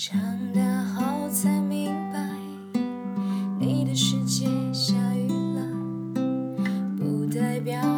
[0.00, 0.16] 长
[0.54, 0.60] 大
[0.94, 2.20] 后才明白
[3.58, 5.66] 你的世界下雨了
[6.96, 7.97] 不代表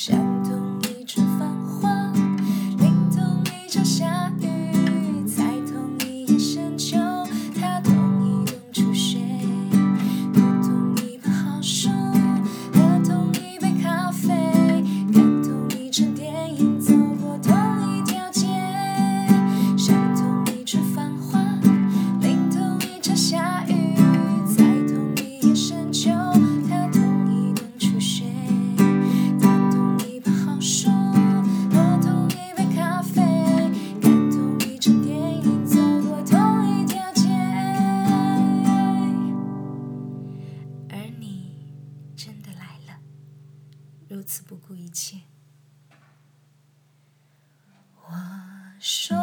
[0.00, 0.29] shut.
[44.10, 45.20] 如此不顾一切。
[48.02, 48.12] 我
[48.80, 49.16] 说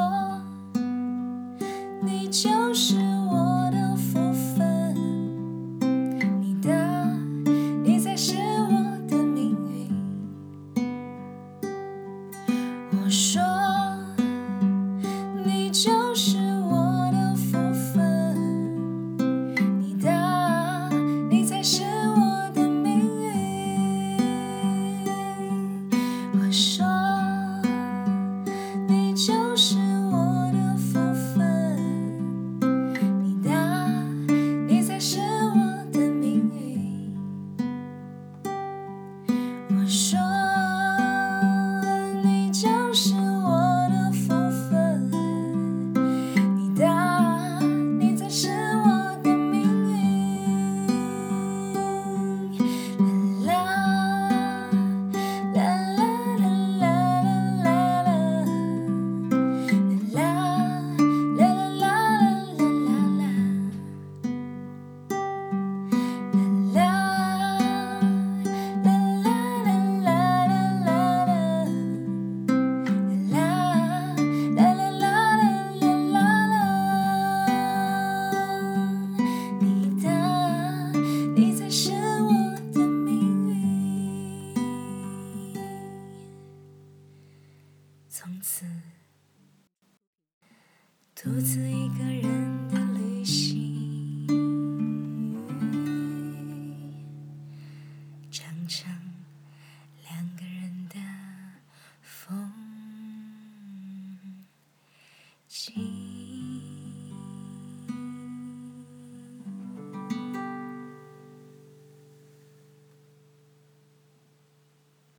[91.23, 92.46] 独自一个人